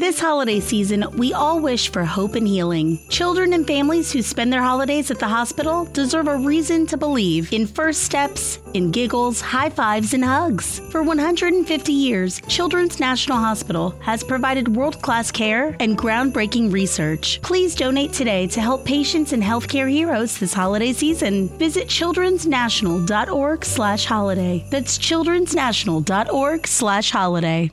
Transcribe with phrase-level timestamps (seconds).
[0.00, 2.98] This holiday season, we all wish for hope and healing.
[3.10, 7.52] Children and families who spend their holidays at the hospital deserve a reason to believe
[7.52, 10.78] in first steps, in giggles, high fives, and hugs.
[10.90, 17.38] For 150 years, Children's National Hospital has provided world class care and groundbreaking research.
[17.42, 21.50] Please donate today to help patients and healthcare heroes this holiday season.
[21.58, 24.66] Visit childrensnational.org slash holiday.
[24.70, 27.70] That's childrensnational.org slash holiday.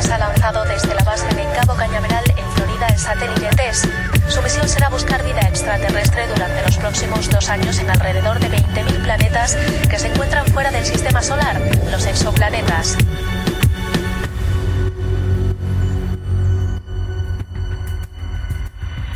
[0.00, 3.86] NASA lanzado desde la base de Cabo Cañaveral en Florida el satélite TESS.
[4.28, 9.02] Su misión será buscar vida extraterrestre durante los próximos dos años en alrededor de 20.000
[9.02, 9.58] planetas
[9.90, 11.60] que se encuentran fuera del sistema solar,
[11.90, 12.96] los exoplanetas.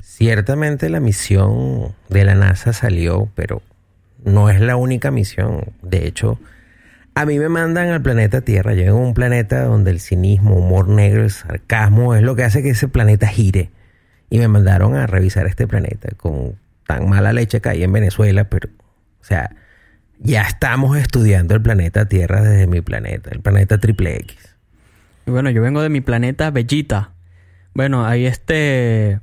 [0.03, 3.63] Ciertamente la misión de la NASA salió, pero
[4.23, 5.73] no es la única misión.
[5.81, 6.39] De hecho,
[7.15, 8.75] a mí me mandan al planeta Tierra.
[8.75, 12.63] Yo a un planeta donde el cinismo, humor negro, el sarcasmo es lo que hace
[12.63, 13.71] que ese planeta gire.
[14.31, 16.57] Y me mandaron a revisar este planeta con
[16.87, 18.69] tan mala leche que hay en Venezuela, pero,
[19.21, 19.55] o sea,
[20.19, 24.57] ya estamos estudiando el planeta Tierra desde mi planeta, el planeta Triple X.
[25.27, 27.11] Y bueno, yo vengo de mi planeta Bellita.
[27.75, 29.21] Bueno, ahí este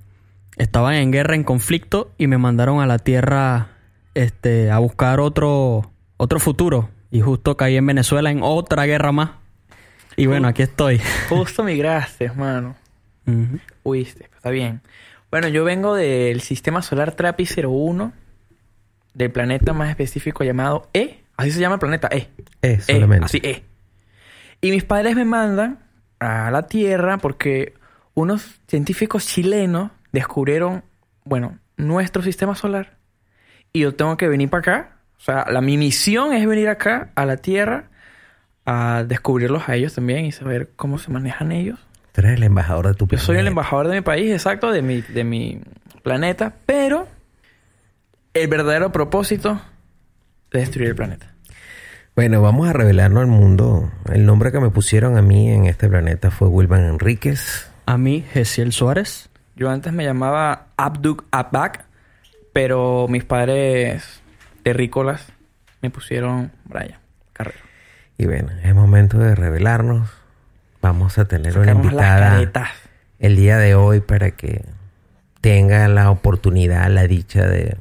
[0.57, 3.67] estaban en guerra, en conflicto y me mandaron a la Tierra
[4.13, 9.31] este a buscar otro otro futuro y justo caí en Venezuela en otra guerra más.
[10.15, 10.99] Y bueno, aquí estoy.
[11.29, 12.75] Justo migraste, hermano.
[13.25, 13.59] Ujú.
[13.83, 14.81] Huiste, está bien.
[15.29, 18.11] Bueno, yo vengo del sistema solar Trapi 01,
[19.13, 21.23] del planeta más específico llamado E.
[21.37, 22.29] Así se llama el planeta E.
[22.61, 23.25] Es E, solamente.
[23.25, 23.63] así E.
[24.59, 25.79] Y mis padres me mandan
[26.19, 27.73] a la Tierra porque
[28.13, 30.83] unos científicos chilenos descubrieron,
[31.23, 32.97] bueno, nuestro sistema solar.
[33.73, 34.97] Y yo tengo que venir para acá.
[35.21, 37.83] O sea, la, mi misión es venir acá a la Tierra
[38.65, 41.77] a descubrirlos a ellos también y saber cómo se manejan ellos.
[42.11, 44.81] Tú eres el embajador de tu Yo soy el embajador de mi país, exacto, de
[44.81, 45.61] mi, de mi
[46.01, 47.07] planeta, pero
[48.33, 49.61] el verdadero propósito
[50.51, 51.35] es destruir el planeta.
[52.15, 53.91] Bueno, vamos a revelarnos al mundo.
[54.11, 57.69] El nombre que me pusieron a mí en este planeta fue Wilman Enríquez.
[57.85, 59.29] A mí, Gesiel Suárez.
[59.55, 61.85] Yo antes me llamaba Abduk Abak,
[62.53, 64.20] pero mis padres
[64.63, 65.27] terrícolas
[65.81, 66.99] me pusieron Brian
[67.33, 67.59] Carrero.
[68.17, 70.09] Y bueno, es momento de revelarnos.
[70.81, 72.71] Vamos a tener una Sacarnos invitada
[73.19, 74.65] el día de hoy para que
[75.41, 77.77] tenga la oportunidad, la dicha de,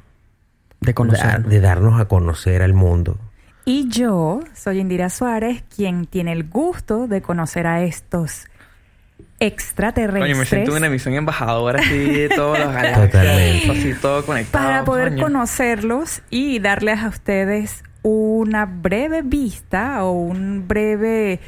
[0.80, 1.44] De conocer.
[1.44, 3.18] de darnos a conocer al mundo.
[3.64, 8.46] Y yo soy Indira Suárez, quien tiene el gusto de conocer a estos
[9.40, 13.70] extraterrestres Coño, me siento en una misión embajadora así de todos los galaxias.
[13.70, 14.64] Así todo conectado.
[14.64, 15.22] para poder coño.
[15.24, 21.40] conocerlos y darles a ustedes una breve vista o un breve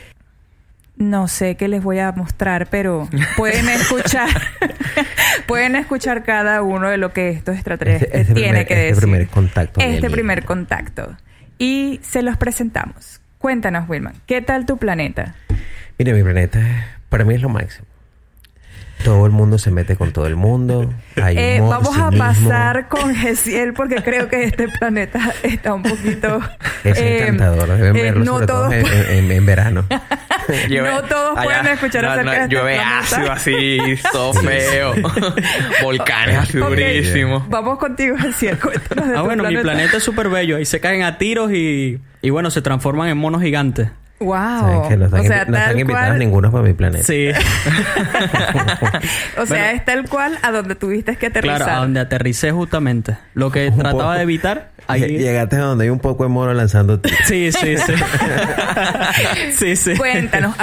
[0.97, 4.29] no sé qué les voy a mostrar, pero pueden escuchar
[5.47, 8.87] pueden escuchar cada uno de lo que estos extraterrestres Este- este tiene primer- que este
[8.87, 9.03] decir.
[9.03, 11.17] primer contacto Este primer contacto.
[11.59, 13.21] Y se los presentamos.
[13.39, 15.35] Cuéntanos, Wilman, ¿qué tal tu planeta?
[15.99, 16.61] Mire, mi planeta
[17.09, 17.87] para mí es lo máximo.
[19.05, 20.93] Todo el mundo se mete con todo el mundo.
[21.21, 25.83] Hay Eh, humor, vamos a pasar con Gesiel porque creo que este planeta está un
[25.83, 26.41] poquito...
[26.85, 27.67] Es eh, encantador.
[27.69, 29.85] Deben eh, verlo no sobre todo todos en, en- en- en verano.
[30.69, 32.99] Llueve- No todos pueden escuchar acerca de este Llueve planeta.
[33.01, 33.79] ácido así,
[34.13, 34.95] todo feo.
[35.83, 37.49] Volcanes así durísimos.
[37.49, 38.57] Vamos contigo, Gesiel.
[38.61, 40.59] Cuéntanos de Ah, tu bueno, mi planeta es súper bello.
[40.59, 43.89] Ahí se caen a tiros y, y bueno, se transforman en monos gigantes.
[44.23, 44.35] Wow.
[44.61, 46.19] Saben que no están, o sea, invi- no están tal invitados cual...
[46.19, 47.05] ninguno para mi planeta.
[47.05, 47.29] Sí,
[49.39, 49.77] O sea, Bueno.
[49.77, 51.57] es tal cual a donde tuviste que aterrizar.
[51.59, 53.17] claro, a donde aterricé justamente.
[53.35, 54.13] Lo que Un trataba poco.
[54.13, 55.19] de evitar, ahí...
[55.19, 57.01] Llegaste a donde hay un poco de mono lanzando.
[57.25, 57.93] Sí, sí, sí.
[59.53, 59.97] sí, sí.
[59.97, 60.55] Cuéntanos.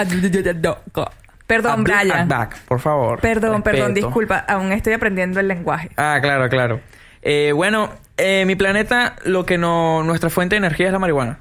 [1.47, 2.29] Perdón, Brian.
[2.67, 3.19] Por favor.
[3.19, 4.37] Perdón, perdón, disculpa.
[4.47, 5.89] Aún estoy aprendiendo el lenguaje.
[5.97, 6.79] Ah, claro, claro.
[7.21, 10.03] Eh, bueno, eh, mi planeta, lo que no...
[10.03, 11.39] Nuestra fuente de energía es la marihuana.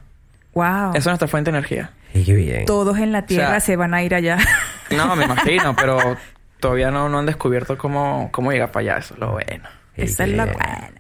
[0.55, 0.91] Wow.
[0.91, 1.91] Esa es nuestra fuente de energía.
[2.19, 2.65] Y qué bien.
[2.67, 4.39] Todos en la Tierra O sea- se van a ir allá.
[4.91, 5.99] No, me imagino, pero
[6.61, 8.99] todavía no, no han descubierto cómo, cómo llegar para allá.
[9.01, 9.69] Eso es lo bueno.
[9.97, 10.91] Esa es la buena.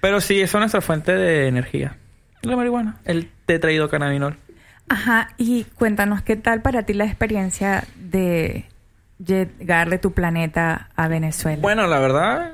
[0.00, 1.96] Pero sí, esa es nuestra fuente de energía.
[2.42, 2.96] La marihuana.
[3.04, 4.36] El tetraidrocannabinol.
[4.88, 8.66] Ajá, y cuéntanos qué tal para ti la experiencia de
[9.24, 11.58] llegar de tu planeta a Venezuela.
[11.62, 12.52] Bueno, la verdad,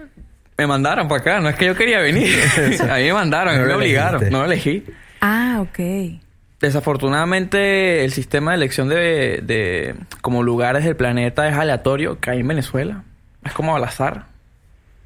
[0.58, 1.40] me mandaron para acá.
[1.40, 2.35] No es que yo quería venir.
[2.90, 4.14] a mí me mandaron, No no me lo obligaron.
[4.23, 4.31] elegiste.
[4.31, 4.85] No lo elegí.
[5.23, 6.20] Ah, ok.
[6.62, 12.38] Desafortunadamente, el sistema de elección de, de como lugares del planeta es aleatorio, que hay
[12.38, 13.03] en Venezuela.
[13.44, 14.26] Es como al azar.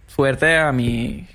[0.07, 1.27] Suerte a mi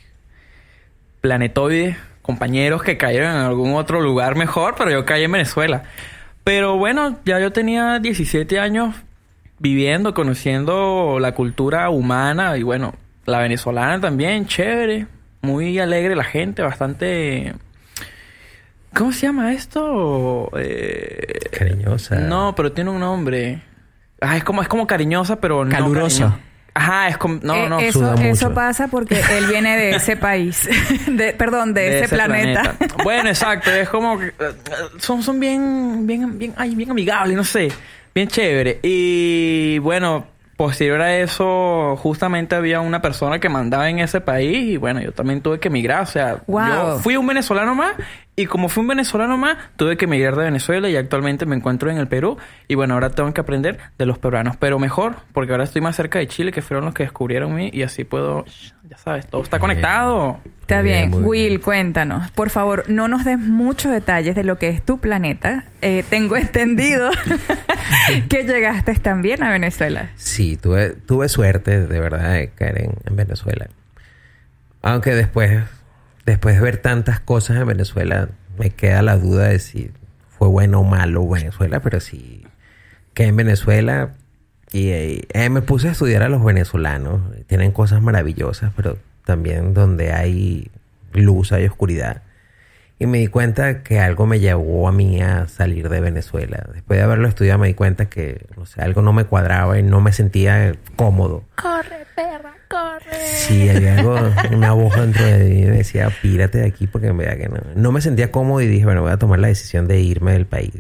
[1.22, 5.86] planetoide, compañeros que cayeron en algún otro lugar mejor, pero yo caí en Venezuela.
[6.44, 8.96] Pero bueno, ya yo tenía 17 años
[9.58, 12.94] viviendo, conociendo la cultura humana y bueno,
[13.26, 15.08] la venezolana también, chévere,
[15.42, 17.56] muy alegre la gente, bastante...
[18.94, 20.50] ¿Cómo se llama esto?
[20.58, 22.16] Eh, Cariñosa.
[22.16, 23.62] No, pero tiene un nombre.
[24.20, 26.26] Ah, es como, es como cariñosa, pero no Calurosa.
[26.26, 26.40] cariño-
[26.74, 27.40] Ajá, es como...
[27.44, 27.80] No, Eh, no.
[27.80, 30.70] eso, eso pasa porque él viene de ese país.
[31.08, 32.76] De, perdón, de, ese, planeta.
[33.04, 34.34] Bueno, exacto, es como que, eh,
[34.98, 37.70] son, son bien, bien, bien, ay, bien amigables, no sé,
[38.16, 38.80] bien chévere.
[38.84, 44.78] Y bueno, posterior a eso, justamente había una persona que mandaba en ese país y
[44.78, 46.68] bueno, yo también tuve que emigrar, o sea, Wow.
[46.68, 47.96] yo fui un venezolano más
[48.42, 51.92] y como fui un venezolano más, tuve que emigrar de Venezuela y actualmente me encuentro
[51.92, 55.52] en el Perú y bueno, ahora tengo que aprender de los peruanos, pero mejor, porque
[55.52, 58.46] ahora estoy más cerca de Chile, que fueron los que descubrieron mí y así puedo,
[58.90, 60.40] ya sabes, todo está conectado.
[60.62, 61.62] Está bien, Will, bien.
[61.62, 62.32] cuéntanos.
[62.32, 65.66] Por favor, no nos des muchos detalles de lo que es tu planeta.
[65.82, 67.12] Eh, tengo entendido
[68.30, 70.10] que llegaste también a Venezuela.
[70.16, 73.68] Sí, tuve, tuve suerte de verdad de caer en, en Venezuela.
[74.82, 75.62] Aunque después,
[76.26, 79.92] después de ver tantas cosas en Venezuela, me queda la duda de si
[80.30, 82.46] fue bueno o malo Venezuela, pero sí
[83.14, 84.16] quedé en Venezuela
[84.72, 87.22] y eh, eh, me puse a estudiar a los venezolanos.
[87.48, 90.72] Tienen cosas maravillosas, pero también donde hay
[91.14, 92.24] luz hay oscuridad.
[93.02, 96.64] Y me di cuenta que algo me llevó a mí a salir de Venezuela.
[96.72, 99.82] Después de haberlo estudiado me di cuenta que no sé, algo no me cuadraba y
[99.84, 101.44] no me sentía cómodo.
[101.60, 103.18] Corre, perra, corre.
[103.26, 104.20] Sí, había algo,
[104.52, 107.58] una voz dentro de mí me decía, pírate de aquí porque en verdad que no.
[107.76, 110.46] No me sentía cómodo y dije, bueno, voy a tomar la decisión de irme del
[110.46, 110.72] país.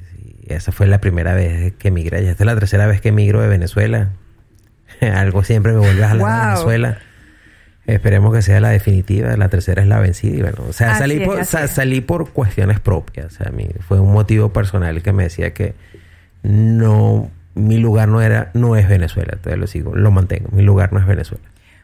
[0.47, 2.23] Y esa fue la primera vez que emigré.
[2.23, 4.09] Ya esta es la tercera vez que emigro de Venezuela.
[5.01, 6.39] algo siempre me vuelve a jalar Wow.
[6.39, 6.99] de Venezuela.
[7.87, 9.35] Esperemos que sea la definitiva.
[9.37, 10.35] La tercera es la vencida.
[10.37, 11.71] Y bueno, o sea, Así salí, es, por, así sa- es.
[11.71, 13.25] salí por cuestiones propias.
[13.27, 15.73] O sea, a mí fue un motivo personal que me decía que
[16.43, 19.31] no, mi lugar no era, no es Venezuela.
[19.33, 20.49] Entonces lo sigo, lo mantengo.
[20.51, 21.43] Mi lugar no es Venezuela.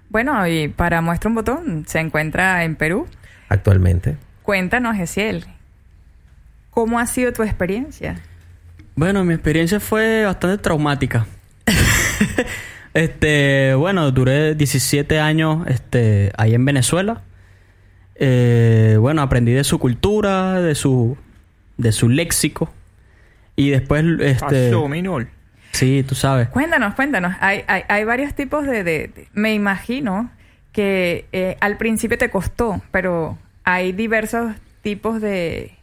[0.09, 3.07] Bueno, y para muestra un botón, se encuentra en Perú.
[3.49, 4.17] Actualmente.
[4.43, 5.45] Cuéntanos, Esiel.
[6.69, 8.15] ¿Cómo ha sido tu experiencia?
[8.95, 11.25] Bueno, mi experiencia fue bastante traumática.
[12.93, 17.21] este, bueno, duré 17 años este, ahí en Venezuela.
[18.15, 21.17] Eh, bueno, aprendí de su cultura, de su,
[21.77, 22.71] de su léxico.
[23.55, 24.69] Y después, este...
[24.69, 25.29] Pasó, Minol.
[25.71, 26.47] Sí, tú sabes.
[26.49, 27.35] Cuéntanos, cuéntanos.
[27.39, 30.31] Hay, hay, hay varios tipos de, de- de- Me imagino
[30.71, 35.73] que eh, al principio te costó, pero hay diversos tipos de,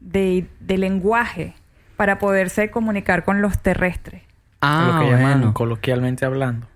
[0.00, 1.54] de, de lenguaje
[1.96, 4.22] para poderse comunicar con los terrestres.
[4.62, 5.54] Ah, lo que llaman bueno.
[5.54, 6.66] coloquialmente hablando.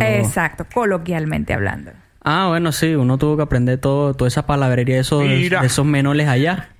[0.00, 1.92] Exacto, coloquialmente hablando.
[2.22, 5.86] Ah, bueno, sí, uno tuvo que aprender todo, toda esa palabrería de esos, de esos
[5.86, 6.70] menoles allá.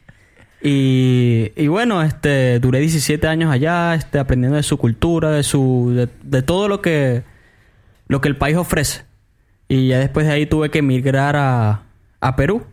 [0.60, 5.92] Y, y bueno, este, duré 17 años allá, este, aprendiendo de su cultura, de su,
[5.94, 7.22] de, de todo lo que,
[8.08, 9.04] lo que el país ofrece.
[9.68, 11.82] Y ya después de ahí tuve que emigrar a,
[12.20, 12.64] a Perú,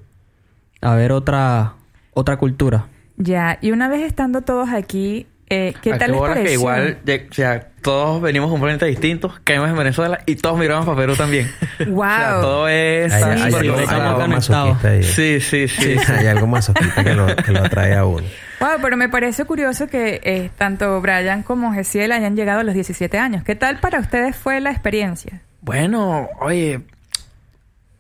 [0.82, 1.76] a ver otra,
[2.14, 2.88] otra cultura.
[3.18, 6.44] Ya, y una vez estando todos aquí, eh, ¿qué ¿A tal les pareció?
[6.44, 10.36] que igual, ya- o sea, todos venimos de un planeta distinto, caemos en Venezuela y
[10.38, 11.52] todos migramos para Perú también.
[11.88, 12.02] Wow.
[12.04, 13.14] O sea, todo es...
[13.14, 15.04] Hay, Sí, hay sí, algo, sí, hay estamos algo masoquista ahí.
[15.04, 15.96] Sí, sí, sí.
[16.12, 18.26] hay algo masoquista que lo, que lo atrae a uno.
[18.60, 22.74] Wow, pero me parece curioso que eh, tanto Brian como Gesiel hayan llegado a los
[22.74, 23.44] 17 años.
[23.44, 25.42] ¿Qué tal para ustedes fue la experiencia?
[25.62, 26.80] Bueno, oye,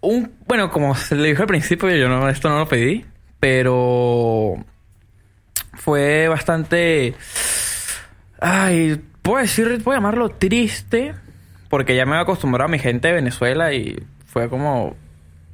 [0.01, 3.05] un, bueno, como se le dijo al principio, yo no, esto no lo pedí,
[3.39, 4.55] pero
[5.75, 7.15] fue bastante,
[8.39, 11.13] ay, puedo decir, puedo llamarlo triste,
[11.69, 14.95] porque ya me había acostumbrado a mi gente de Venezuela y fue como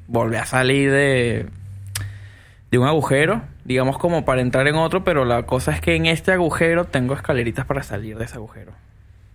[0.07, 1.45] volver a salir de,
[2.69, 6.05] de un agujero, digamos como para entrar en otro, pero la cosa es que en
[6.05, 8.71] este agujero tengo escaleritas para salir de ese agujero.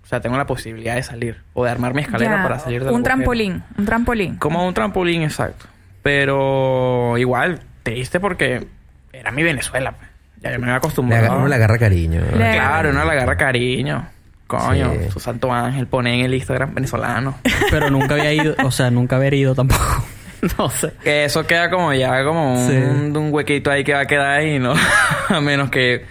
[0.03, 2.81] O sea, tengo la posibilidad de salir o de armar mi escalera Ya, para salir
[2.85, 3.05] del Un agujero.
[3.05, 4.37] trampolín, un trampolín.
[4.37, 5.67] Como un trampolín, exacto.
[6.03, 8.69] Pero igual, triste porque
[9.13, 9.95] era mi Venezuela.
[10.43, 11.37] Ya yo me había Le acostumbrado.
[11.39, 12.21] uno le agarra cariño.
[12.21, 12.37] ¿no?
[12.37, 14.07] Le- Claro, uno le agarra cariño.
[14.47, 15.11] Coño, Sí.
[15.11, 17.37] su santo ángel pone en el Instagram venezolano.
[17.71, 20.05] Pero nunca había ido, o sea, nunca había ido tampoco.
[20.59, 20.93] no sé.
[21.03, 22.77] que eso queda como ya como un, Sí.
[22.77, 24.75] un huequito ahí que va a quedar ahí, ¿no?
[25.29, 26.05] a menos que...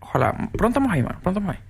[0.00, 1.62] Ojalá, pronto vamos ahí, mano, pronto vamos ahí.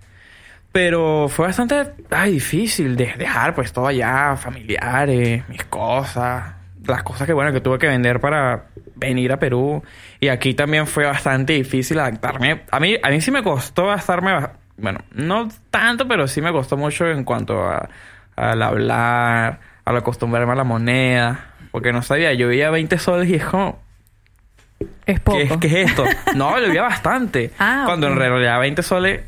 [0.70, 6.44] Pero fue bastante ay, difícil de dejar pues todo allá, familiares, mis cosas,
[6.86, 8.66] las cosas que bueno que tuve que vender para
[8.98, 9.82] venir a Perú.
[10.20, 12.62] Y aquí también fue bastante difícil adaptarme.
[12.70, 14.32] A mí, a mí sí me costó adaptarme,
[14.76, 17.88] bueno, no tanto, pero sí me costó mucho en cuanto a,
[18.36, 21.54] al hablar, al acostumbrarme a la moneda.
[21.70, 23.80] Porque no sabía, yo veía 20 soles y es como...
[25.06, 25.38] Es poco.
[25.38, 26.04] ¿Qué, es- qué es esto?
[26.36, 27.50] No, le vivía bastante.
[27.58, 29.22] Ah, Cuando en realidad 20 soles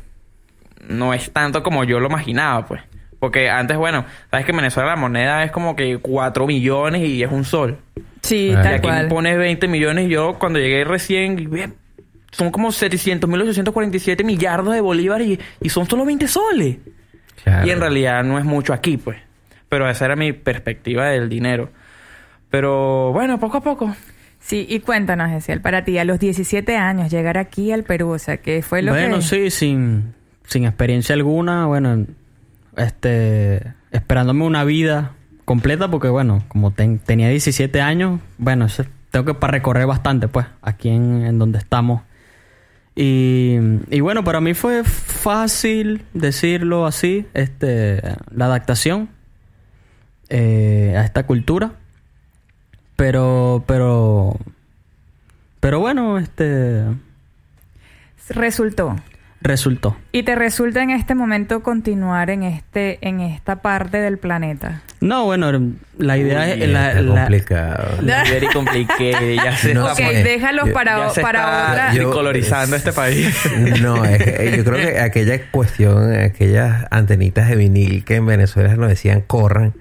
[0.87, 2.81] no es tanto como yo lo imaginaba, pues.
[3.21, 7.21] Porque antes, bueno, sabes que en Venezuela la moneda es como que 4 millones y
[7.23, 7.77] es un sol.
[8.21, 8.59] Sí, Ah.
[8.59, 9.07] Y tal aquí cual.
[9.07, 11.69] pones 20 millones y yo cuando llegué recién, ve,
[12.31, 16.77] son como 700 mil 847 millardos de bolívares y, y son solo 20 soles.
[17.43, 17.67] Claro.
[17.67, 19.17] Y en realidad no es mucho aquí, pues.
[19.69, 21.69] Pero esa era mi perspectiva del dinero.
[22.49, 23.95] Pero bueno, poco a poco.
[24.39, 28.19] Sí, y cuéntanos, Gesiel, para ti, a los 17 años, llegar aquí al Perú, o
[28.19, 29.21] sea, ¿qué fue lo bueno, que...?
[29.21, 30.15] sí, sin,
[30.47, 32.05] sin experiencia alguna, bueno,
[32.77, 35.11] este, esperándome una vida
[35.45, 38.67] completa porque, bueno, como ten- tenía 17 años, bueno,
[39.11, 42.01] tengo que recorrer bastante, pues, aquí en, donde estamos.
[42.95, 43.57] Y,
[43.89, 48.01] y bueno, para mí fue fácil decirlo así, este,
[48.33, 49.09] la adaptación
[50.29, 51.73] eh, a esta cultura.
[52.95, 54.37] Pero, pero,
[55.59, 56.83] pero bueno, este,
[58.29, 58.95] Resultó.
[59.41, 59.97] Resultó.
[60.11, 64.81] ¿Y te resulta en este momento continuar en este en esta parte del planeta?
[64.99, 65.51] No, bueno,
[65.97, 66.69] la idea Uy, es...
[66.69, 67.97] La, está la- complicado.
[68.03, 69.33] Very complicated.
[69.35, 70.23] Ya se No está, ok, sé.
[70.23, 71.93] déjalos Yo- para, ya se para está otra...
[71.93, 73.35] Yo- decolorizando este país.
[73.81, 78.75] No, es que yo creo que aquella cuestión, aquellas antenitas de vinil que en Venezuela
[78.75, 79.73] nos decían corran,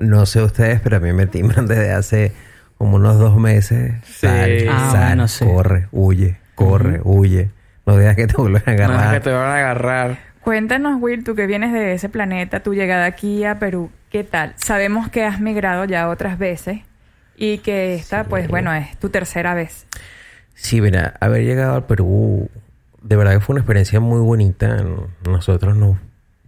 [0.00, 2.32] no sé ustedes, pero a mí me timbran desde hace
[2.78, 3.92] como unos dos meses.
[4.04, 4.26] Sí.
[4.26, 5.44] Sal, Ah, sal, bueno, sí.
[5.44, 7.50] corre, huye, corre, huye.
[7.88, 9.14] No dejas que te vuelvan a No es agarrar.
[9.14, 10.18] que te van a agarrar.
[10.42, 14.52] Cuéntanos, Will, tú que vienes de ese planeta, tu llegada aquí a Perú, ¿qué tal?
[14.56, 16.80] Sabemos que has migrado ya otras veces
[17.34, 19.86] y que esta, pues bueno, es tu tercera vez.
[20.52, 22.50] Sí, mira, haber llegado al Perú,
[23.00, 24.84] de verdad que fue una experiencia muy bonita.
[25.26, 25.96] Nosotros nos,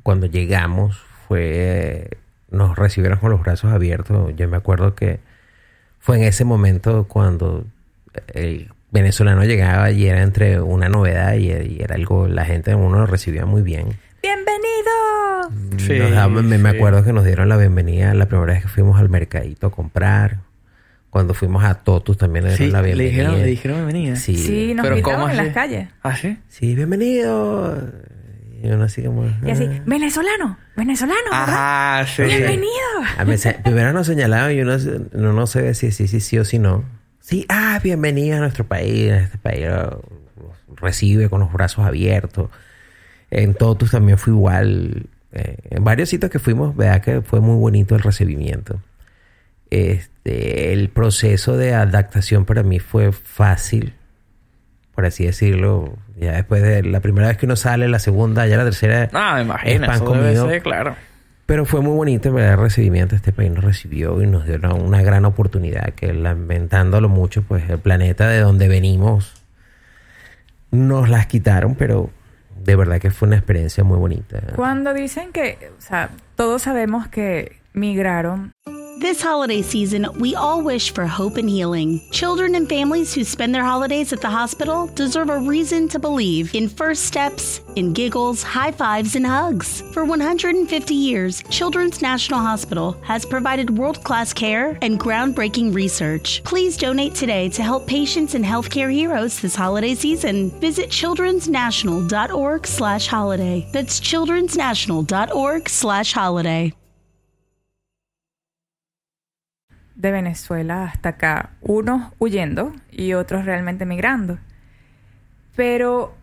[0.03, 2.19] cuando llegamos, fue,
[2.51, 4.37] nos recibieron con los brazos abiertos.
[4.37, 5.21] Yo me acuerdo que
[6.01, 7.65] fue en ese momento cuando
[8.35, 12.99] el venezolano llegaba y era entre una novedad y, y era algo, la gente uno
[12.99, 13.97] lo recibía muy bien.
[14.23, 15.79] ¡Bienvenido!
[15.79, 19.09] Sí, daban- me, acuerdo que nos dieron la bienvenida la primera vez que fuimos al
[19.09, 20.39] mercadito a comprar.
[21.11, 23.11] Cuando fuimos a Totus también le dieron Sí, la le bienvenida.
[23.23, 24.17] dijeron, le dijeron bienvenida.
[24.17, 24.37] Sí.
[24.37, 25.89] Sí, nos Pero gritaron ¿cómo en las calles.
[26.03, 26.39] ¿Ah, sí?
[26.49, 27.77] Sí, bienvenido.
[28.63, 29.25] Y uno así como...
[29.45, 29.83] Y así, ah.
[29.87, 32.01] venezolano, venezolano, ¿verdad?
[32.01, 32.23] Ajá, sí.
[32.23, 32.69] Bienvenido.
[33.19, 34.77] A mí se- primero nos señalaban y uno,
[35.33, 36.85] no sabe si sí, sí, sí o si no.
[37.31, 39.13] Sí, ah, bienvenido a nuestro país.
[39.13, 40.03] Este país lo-
[40.69, 42.51] lo recibe con los brazos abiertos.
[43.31, 45.07] En Totus también fue igual.
[45.33, 48.81] Eh, en varios sitios que fuimos, vea que fue muy bonito el recibimiento.
[49.71, 53.95] Este, el proceso de adaptación para mí fue fácil,
[54.97, 55.97] por así decirlo.
[56.19, 59.09] Ya después de la primera vez que uno sale, la segunda, ya la tercera.
[59.13, 59.87] No, me es imagino.
[59.87, 60.49] pan Eso debe comido.
[60.49, 60.97] ser, claro.
[61.50, 63.16] Pero fue muy bonito, en verdad, el recibimiento.
[63.16, 67.80] Este país nos recibió y nos dio una, gran oportunidad que, lamentándolo mucho, pues el
[67.80, 69.42] planeta de donde venimos
[70.71, 72.11] nos las quitaron, pero
[72.64, 74.40] de verdad que fue una experiencia muy bonita.
[74.54, 78.52] Cuando dicen que, o sea, todos sabemos que migraron,
[79.00, 82.02] This holiday season, we all wish for hope and healing.
[82.11, 86.54] Children and families who spend their holidays at the hospital deserve a reason to believe
[86.54, 89.80] in first steps, in giggles, high fives, and hugs.
[89.92, 96.45] For 150 years, Children's National Hospital has provided world class care and groundbreaking research.
[96.45, 100.50] Please donate today to help patients and healthcare heroes this holiday season.
[100.61, 103.66] Visit childrensnational.org slash holiday.
[103.73, 106.75] That's childrensnational.org slash holiday.
[110.00, 114.38] De Venezuela hasta acá, unos huyendo y otros realmente migrando.
[115.57, 116.14] Pero,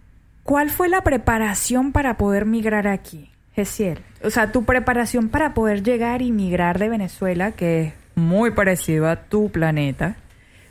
[0.44, 4.00] ¿cuál fue la preparación para poder migrar aquí, Gesiel?
[4.24, 9.08] O sea, tu preparación para poder llegar y migrar de Venezuela, que es muy parecido
[9.08, 10.16] a tu planeta.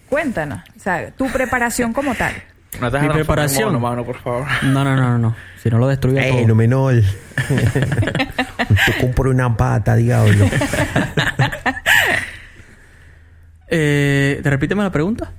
[0.09, 2.33] Cuéntanos, o sea, tu preparación como tal.
[2.81, 3.69] No te Mi preparación.
[3.73, 4.45] mono, mano, por favor.
[4.65, 5.37] No, no, no, no, no.
[5.63, 6.49] Si no lo destruye ¡Ey, todo.
[6.49, 6.95] no menor!
[8.87, 10.45] Te compro una pata, diablo.
[13.69, 15.33] Eh, ¿Te repíteme la pregunta?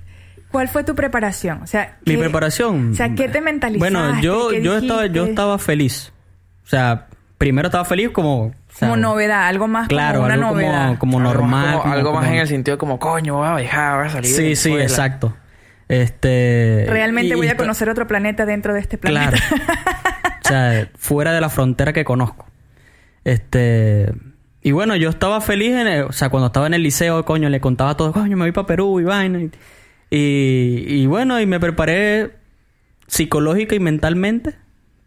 [0.52, 1.62] ¿Cuál fue tu preparación?
[1.62, 2.92] O sea, Mi ¿qué- preparación.
[2.92, 3.94] O sea, ¿qué te mentalizaste?
[3.94, 6.14] Bueno, yo, ¿Qué yo, estaba, yo estaba feliz.
[6.64, 7.08] O sea,
[7.38, 8.46] primero estaba feliz como...
[8.48, 10.98] o sea, Como novedad, algo más Claro, como una algo novedad.
[10.98, 11.82] como, como Algo más normal.
[11.82, 14.10] como- algo más como- en el sentido de como, coño, voy a viajar, voy a
[14.10, 14.32] salir.
[14.36, 15.36] de Sí, sí, exacto.
[15.90, 16.86] Este...
[16.90, 19.32] Realmente y- voy a conocer otro planeta dentro de este planeta.
[19.38, 19.64] Claro.
[20.44, 22.46] o sea, fuera de la frontera que conozco.
[23.24, 24.12] Este.
[24.68, 27.48] Y bueno, yo estaba feliz en el- o sea, cuando estaba en el liceo, coño,
[27.48, 29.40] le contaba todo, coño, me voy para Perú y vaina.
[29.40, 29.50] Y,
[30.10, 32.32] y, bueno, y me preparé
[33.08, 34.56] psicológica y mentalmente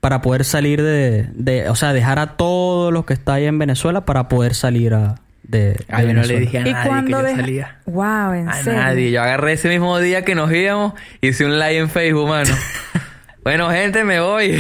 [0.01, 3.59] para poder salir de, de, o sea, dejar a todos los que está ahí en
[3.59, 6.89] Venezuela para poder salir a, de, de yo no le dije a ¿Y nadie que
[6.89, 7.79] cuando yo deja- salía.
[7.85, 8.81] Wow, en A serio.
[8.81, 9.11] nadie.
[9.11, 12.55] Yo agarré ese mismo día que nos íbamos, hice un live en Facebook, mano.
[13.45, 14.59] bueno, gente, me voy.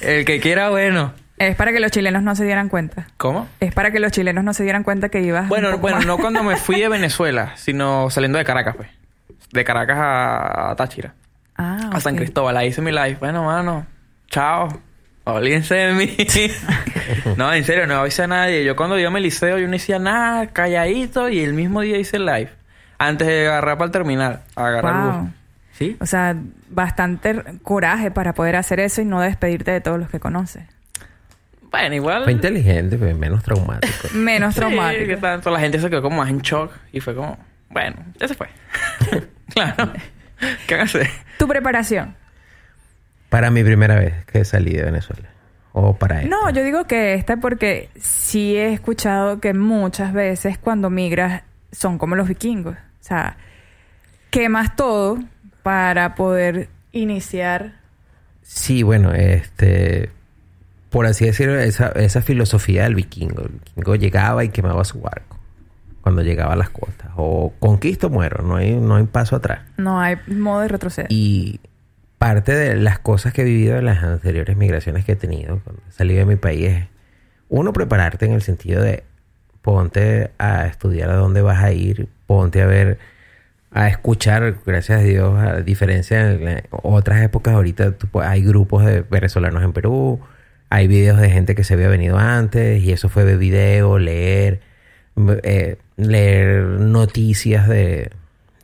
[0.00, 1.12] El que quiera, bueno.
[1.38, 3.06] Es para que los chilenos no se dieran cuenta.
[3.16, 3.48] ¿Cómo?
[3.60, 5.42] Es para que los chilenos no se dieran cuenta que ibas.
[5.44, 6.06] un Bueno, poco bueno, más.
[6.06, 8.88] no cuando me fui de Venezuela, sino saliendo de Caracas, pues.
[9.52, 11.14] De Caracas a, a Táchira.
[11.56, 12.16] Ah, A San.
[12.16, 12.56] Cristóbal.
[12.56, 13.16] Ahí hice mi live.
[13.20, 13.86] Bueno, mano.
[14.28, 14.68] Chao.
[15.24, 16.16] Olvídense de mí.
[17.36, 18.64] no, en serio, no avisé a nadie.
[18.64, 21.28] Yo cuando iba a mi liceo, yo no hacía nada, calladito.
[21.28, 22.50] Y el mismo día hice el live.
[22.98, 24.40] Antes de agarrar para el terminal.
[24.56, 25.20] Agarrar el Wow.
[25.22, 25.30] bus.
[25.72, 25.96] ¿Sí?
[26.00, 26.34] O sea,
[26.68, 30.64] bastante coraje para poder hacer eso y no despedirte de todos los que conoces.
[31.70, 32.24] Bueno, igual...
[32.24, 34.08] Fue inteligente, pero menos traumático.
[34.14, 35.06] Menos Sí, traumático.
[35.06, 35.50] que tanto.
[35.50, 36.72] La gente se quedó como más en shock.
[36.92, 37.38] Y fue como...
[37.70, 38.48] Bueno, ya se fue.
[39.54, 39.92] claro.
[40.66, 41.08] ¿Qué van a hacer?
[41.38, 42.16] Tu preparación.
[43.28, 45.28] Para mi primera vez que salí de Venezuela.
[45.72, 46.30] O para esta.
[46.30, 51.98] No, yo digo que esta porque sí he escuchado que muchas veces cuando migras son
[51.98, 52.74] como los vikingos.
[52.76, 53.36] O sea,
[54.30, 55.18] quemas todo
[55.62, 57.74] para poder iniciar.
[58.42, 60.10] Sí, bueno, este...
[60.90, 63.42] Por así decirlo, esa, esa filosofía del vikingo.
[63.42, 65.38] El vikingo llegaba y quemaba su barco.
[66.00, 67.10] Cuando llegaba a las costas.
[67.16, 68.42] O conquisto muero.
[68.42, 69.60] No hay, no hay paso atrás.
[69.76, 71.08] No hay modo de retroceder.
[71.10, 71.60] Y
[72.18, 75.82] parte de las cosas que he vivido en las anteriores migraciones que he tenido cuando
[75.88, 76.84] he salido de mi país es,
[77.48, 79.04] uno, prepararte en el sentido de
[79.62, 82.98] ponte a estudiar a dónde vas a ir, ponte a ver,
[83.70, 89.02] a escuchar, gracias a Dios, a diferencia de otras épocas, ahorita tú hay grupos de
[89.02, 90.20] venezolanos en Perú,
[90.70, 94.60] hay videos de gente que se había venido antes y eso fue de video, leer,
[95.42, 98.10] eh, leer noticias de,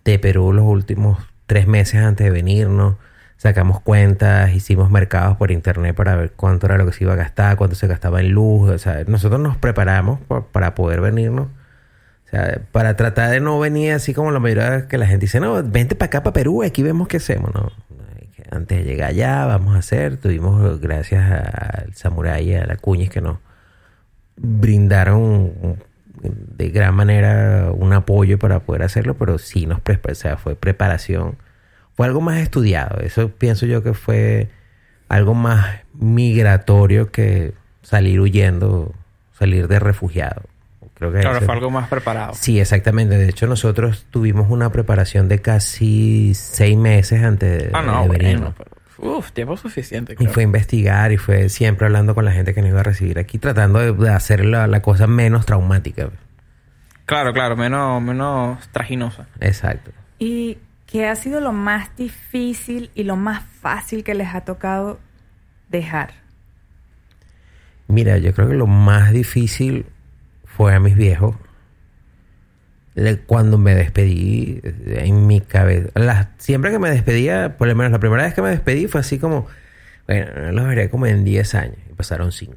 [0.05, 2.97] de Perú los últimos tres meses antes de venirnos.
[3.37, 7.17] Sacamos cuentas, hicimos mercados por internet para ver cuánto era lo que se iba a
[7.17, 8.71] gastar, cuánto se gastaba en luz.
[8.71, 11.49] O sea, nosotros nos preparamos pa- para poder venirnos.
[12.27, 15.41] O sea, para tratar de no venir así como la mayoría que la gente dice,
[15.41, 17.53] no, vente para acá, para Perú, aquí vemos qué hacemos.
[17.55, 17.71] No,
[18.55, 20.17] antes de llegar allá, vamos a hacer.
[20.17, 23.39] Tuvimos, gracias al Samurai y a la Cuñis que nos
[24.37, 25.79] brindaron
[26.23, 31.37] de gran manera un apoyo para poder hacerlo, pero sí nos o sea, fue preparación.
[31.95, 33.01] Fue algo más estudiado.
[33.01, 34.49] Eso pienso yo que fue
[35.09, 38.95] algo más migratorio que salir huyendo,
[39.33, 40.43] salir de refugiado.
[40.95, 42.35] Creo que Claro, ese- fue algo más preparado.
[42.35, 43.17] Sí, exactamente.
[43.19, 48.07] De hecho, nosotros tuvimos una preparación de casi seis meses antes de, Ah, no, de
[48.09, 48.13] bueno.
[48.25, 48.55] venirnos.
[48.57, 50.15] pero- Uf, tiempo suficiente.
[50.21, 52.85] Y fue a investigar y fue siempre hablando con la gente que nos iba a
[52.85, 56.11] recibir aquí, tratando de, de hacer la, la cosa menos traumática.
[57.05, 59.27] Claro, claro, menos, menos traginosa.
[59.41, 59.91] Exacto.
[60.21, 65.01] ¿Y qué ha sido lo más difícil y lo más fácil que les ha tocado
[65.69, 66.15] dejar?
[67.89, 69.87] Mira, yo creo que lo más difícil
[70.57, 71.37] fue a mis viejos.
[73.27, 76.31] Cuando me despedí eh, en mi cabeza.
[76.39, 79.19] siempre que me despedía, por lo menos la primera vez que me despedí fue así
[79.19, 79.47] como,
[80.07, 81.77] bueno, no los veré como en 10 años.
[81.91, 82.57] Y pasaron 5.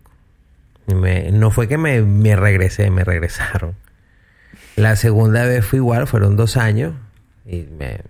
[1.33, 3.73] no fue que me, me regresé, me regresaron.
[4.75, 6.93] La segunda vez fue igual, fueron dos años.
[7.47, 8.01] Y me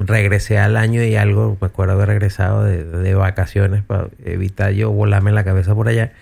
[0.00, 4.90] regresé al año y algo, me acuerdo haber regresado de, de vacaciones para evitar yo
[4.90, 6.12] volarme la cabeza por allá.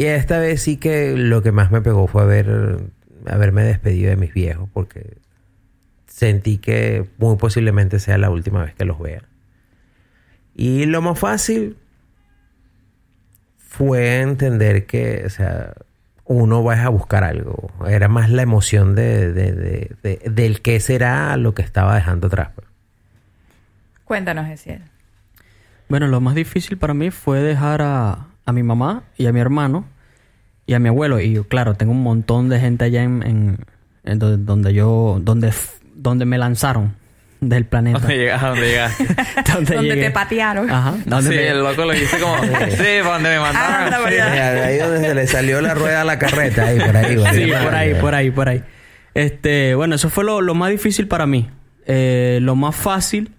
[0.00, 2.78] Y esta vez sí que lo que más me pegó fue haber,
[3.26, 5.18] haberme despedido de mis viejos porque
[6.06, 9.22] sentí que muy posiblemente sea la última vez que los vea.
[10.54, 11.76] Y lo más fácil
[13.58, 15.74] fue entender que, o sea,
[16.24, 17.70] uno va a buscar algo.
[17.86, 22.28] Era más la emoción de, de- de- de- del qué será lo que estaba dejando
[22.28, 22.50] atrás.
[22.54, 22.66] pues.
[24.04, 24.82] Cuéntanos, Esiel.
[25.88, 29.40] Bueno, lo más difícil para mí fue dejar a, a mi mamá y a mi
[29.40, 29.84] hermano
[30.66, 31.20] y a mi abuelo.
[31.20, 33.58] Y yo, claro, tengo un montón de gente allá en, en-
[34.04, 35.52] en donde, donde yo, donde,
[35.94, 36.96] donde me lanzaron
[37.40, 37.98] del planeta.
[38.00, 38.46] ¿Dónde llegaste?
[38.46, 39.04] ¿Dónde llegaste?
[39.54, 40.02] donde Donde llegué.
[40.06, 40.70] te patearon.
[40.70, 40.94] Ajá.
[41.06, 42.36] donde sí, me- el loco lo dice como...
[42.42, 42.48] sí,
[43.02, 43.74] para donde me mandaron.
[43.94, 44.04] Anda, sí.
[44.14, 44.62] ¿verdad?
[44.64, 47.16] Ahí donde se le salió la rueda a la carreta, ahí por ahí.
[47.34, 48.62] Sí, por ahí, por ahí, por ahí.
[49.14, 51.48] Este, bueno, eso fue lo, lo más difícil para mí.
[51.86, 53.32] Eh, lo más fácil,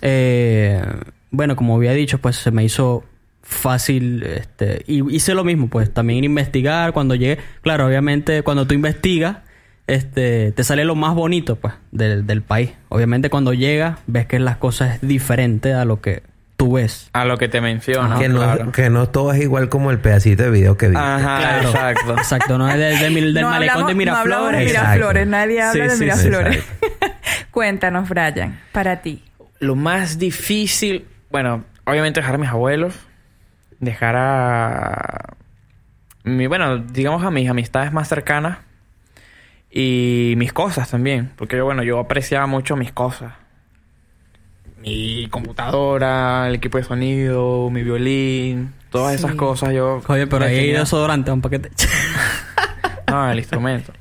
[0.00, 0.82] eh,
[1.30, 3.04] bueno, como había dicho, pues se me hizo
[3.42, 7.38] fácil, este, y hice lo mismo, pues también investigar cuando llegué.
[7.62, 9.38] Claro, obviamente cuando tú investigas,
[9.86, 12.70] este, te sale lo más bonito, pues, del, del país.
[12.88, 16.22] Obviamente cuando llegas, ves que las cosas es diferente a lo que
[16.56, 17.10] tú ves.
[17.12, 18.18] A lo que te menciono.
[18.18, 18.72] que, no, claro.
[18.72, 20.96] que no todo es igual como el pedacito de video que vi.
[20.96, 21.68] Ajá, Claro.
[21.68, 22.12] exacto.
[22.16, 25.20] Exacto, no es del, del, del No malecón hablamos- de No hablamos de Miraflores.
[25.20, 25.30] Exacto.
[25.30, 26.64] Nadie habla Sí, de sí, sí, Miraflores.
[27.50, 29.22] Cuéntanos, Brian, para ti.
[29.58, 31.04] Lo más difícil...
[31.30, 32.94] Bueno, obviamente dejar a mis abuelos.
[33.82, 35.34] Dejar a...
[36.24, 38.58] Mi, bueno, digamos a mis amistades más cercanas.
[39.70, 41.32] Y mis cosas también.
[41.36, 43.32] Porque yo, bueno, yo apreciaba mucho mis cosas.
[44.80, 50.00] Mi computadora, el equipo de sonido, mi violín, todas esas cosas yo...
[50.08, 51.70] Oye, pero ahí tenía- desodorante, un paquete.
[53.08, 53.92] No, el instrumento.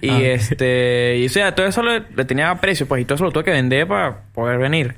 [0.00, 0.20] Y Ah.
[0.32, 1.18] este...
[1.18, 3.02] Y o sea, todo eso le, le tenía precio, pues.
[3.02, 4.94] Y todo eso lo tuve que vender para poder venir.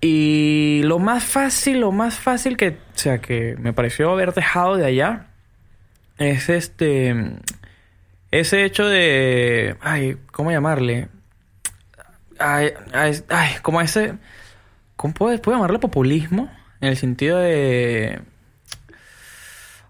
[0.00, 2.68] Y lo más fácil, lo más fácil que...
[2.68, 5.26] O sea, que me pareció haber dejado de allá...
[6.16, 7.14] Es este...
[8.30, 9.76] Ese hecho de...
[9.80, 11.08] Ay, ¿cómo llamarle?
[12.38, 14.14] Ay, ay, ay, como ese...
[14.96, 16.50] ¿Cómo puedo, puedo llamarle populismo?
[16.80, 18.20] En el sentido de...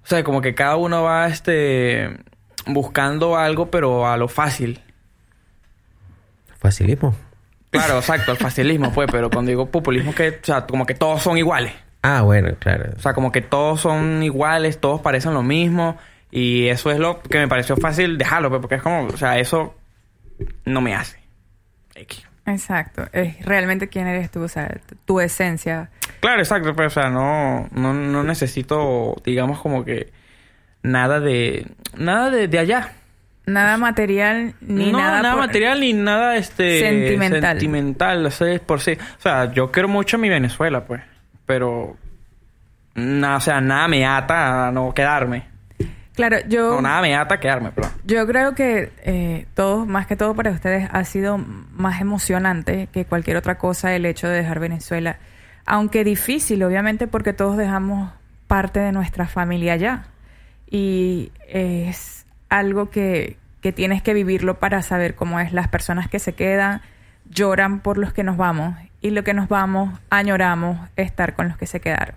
[0.02, 2.16] O sea, como que cada uno va este
[2.66, 4.80] buscando algo, pero a lo fácil.
[6.58, 7.14] Facilismo.
[7.70, 11.22] Claro, exacto, el facilismo, pues, pero cuando digo populismo, que, o sea, como que todos
[11.22, 11.72] son iguales.
[12.02, 12.92] Ah, bueno, claro.
[12.96, 15.96] O sea, como que todos son iguales, todos parecen lo mismo.
[16.32, 19.38] Y eso es lo que me pareció fácil dejarlo, pues, porque es como, o sea,
[19.38, 19.74] eso
[20.64, 21.18] no me hace.
[21.94, 22.24] X.
[22.46, 23.04] Exacto.
[23.12, 25.90] Es realmente quién eres tú, o sea, tu- tu esencia.
[26.20, 30.10] Claro, exacto, pero, o sea, no, no, no necesito, digamos, como que
[30.82, 32.92] nada de, nada de, de allá.
[33.52, 37.42] Nada material ni no, nada, por- material ni nada este Sentimental.
[37.58, 38.92] sentimental, o sea, por sí.
[38.92, 41.02] O sea, yo quiero mucho a mi Venezuela, pues,
[41.46, 41.96] pero
[42.94, 45.48] nada, o sea, nada me ata a no quedarme.
[46.14, 47.92] Claro, yo No, nada me ata a quedarme, perdón.
[48.04, 53.04] Yo creo que eh, todo, más que todo para ustedes, ha sido más emocionante que
[53.06, 55.16] cualquier otra cosa el hecho de dejar Venezuela.
[55.64, 58.10] Aunque difícil, obviamente, porque todos dejamos
[58.48, 60.04] parte de nuestra familia allá.
[60.68, 65.52] Y es algo que, que tienes que vivirlo para saber cómo es.
[65.52, 66.80] Las personas que se quedan
[67.28, 68.74] lloran por los que nos vamos.
[69.00, 72.16] Y lo que nos vamos, añoramos estar con los que se quedaron.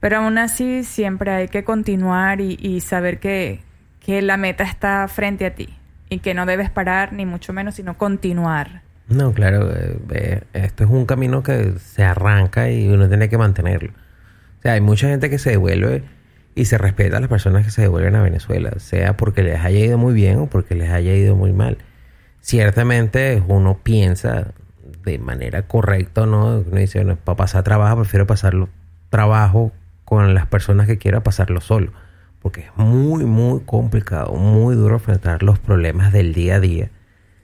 [0.00, 3.60] Pero aún así siempre hay que continuar y, saber que,
[4.00, 5.68] que la meta está frente a ti
[6.08, 8.82] y que no debes parar ni mucho menos, sino continuar.
[9.08, 13.36] No, claro, eh, eh, esto es un camino que se arranca y uno tiene que
[13.36, 13.92] mantenerlo.
[14.58, 16.02] O sea, hay mucha gente que se devuelve
[16.54, 19.78] y se respeta a las personas que se devuelven a Venezuela, sea porque les haya
[19.78, 21.78] ido muy bien o porque les haya ido muy mal.
[22.40, 24.52] Ciertamente uno piensa
[25.04, 26.58] de manera correcta, ¿no?
[26.58, 28.68] Uno dice, bueno, para pasar trabajo prefiero pasarlo
[29.08, 29.72] trabajo
[30.04, 31.92] con las personas que quiera pasarlo solo.
[32.40, 36.90] Porque es muy, muy complicado, muy duro enfrentar los problemas del día a día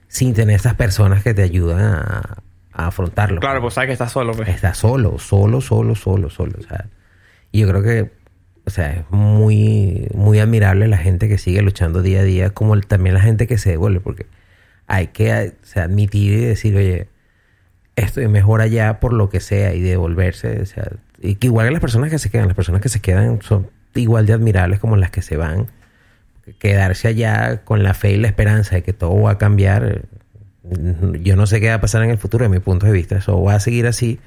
[0.07, 2.37] sin tener esas personas que te ayudan a,
[2.73, 3.39] a afrontarlo.
[3.39, 4.49] Claro, pues sabes que estás solo, pues.
[4.49, 6.53] Estás solo, solo, solo, solo, solo.
[6.59, 6.87] O sea,
[7.51, 8.11] y yo creo que,
[8.67, 12.77] o sea, es muy, muy admirable la gente que sigue luchando día a día, como
[12.81, 14.25] también la gente que se devuelve, porque
[14.87, 17.07] hay que sea, admitir y decir, oye,
[17.95, 20.61] estoy mejor allá por lo que sea y devolverse.
[20.61, 22.99] O sea, y que igual que las personas que se quedan, las personas que se
[22.99, 25.67] quedan son igual de admirables como las que se van.
[26.59, 30.01] Quedarse allá con la fe y la esperanza de que todo va a cambiar.
[31.21, 33.15] Yo no sé qué va a pasar en el futuro, de mi punto de vista.
[33.17, 34.19] Eso va a seguir así.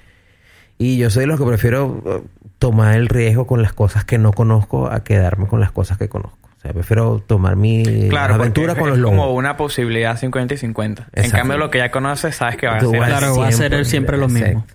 [0.82, 2.22] Y yo soy de los que prefiero eh,
[2.58, 6.08] tomar el riesgo con las cosas que no conozco a quedarme con las cosas que
[6.08, 6.38] conozco.
[6.56, 9.38] O sea, prefiero tomar mi Claro, aventura con es los como lobos.
[9.38, 11.08] una posibilidad 50 y 50.
[11.12, 13.18] En cambio, lo que ya conoces, sabes que va a ser vas así.
[13.18, 14.46] Claro, va a ser siempre lo mismo.
[14.60, 14.74] exacto.